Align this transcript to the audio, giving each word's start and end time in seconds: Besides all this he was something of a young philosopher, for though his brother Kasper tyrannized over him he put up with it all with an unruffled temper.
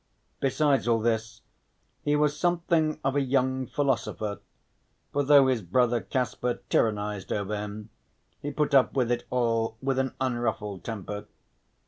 Besides 0.39 0.87
all 0.87 0.99
this 0.99 1.41
he 2.01 2.15
was 2.15 2.35
something 2.35 2.99
of 3.03 3.15
a 3.15 3.21
young 3.21 3.67
philosopher, 3.67 4.39
for 5.13 5.21
though 5.23 5.45
his 5.45 5.61
brother 5.61 6.01
Kasper 6.01 6.59
tyrannized 6.71 7.31
over 7.31 7.55
him 7.55 7.91
he 8.41 8.49
put 8.49 8.73
up 8.73 8.95
with 8.95 9.11
it 9.11 9.27
all 9.29 9.77
with 9.79 9.99
an 9.99 10.15
unruffled 10.19 10.83
temper. 10.83 11.27